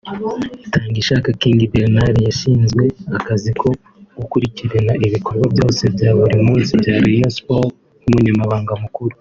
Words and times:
Itangishaka 0.65 1.27
King 1.41 1.59
Bernard 1.73 2.17
yashinzwe 2.27 2.83
akazi 3.17 3.51
ko 3.61 3.69
gukurikirana 4.17 4.93
ibikorwa 5.05 5.45
byose 5.53 5.81
bya 5.93 6.09
buri 6.17 6.35
munsi 6.47 6.71
bya 6.81 6.95
Rayon 7.03 7.31
sports 7.37 7.75
nk’umunyamabanga 8.01 8.73
mukuru 8.83 9.09